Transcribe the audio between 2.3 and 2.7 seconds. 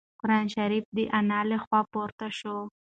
شو.